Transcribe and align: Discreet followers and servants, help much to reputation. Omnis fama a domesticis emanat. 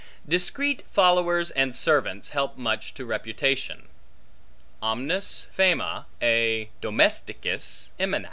Discreet 0.27 0.81
followers 0.89 1.51
and 1.51 1.75
servants, 1.75 2.29
help 2.29 2.57
much 2.57 2.95
to 2.95 3.05
reputation. 3.05 3.87
Omnis 4.81 5.45
fama 5.53 6.07
a 6.19 6.71
domesticis 6.81 7.89
emanat. 7.99 8.19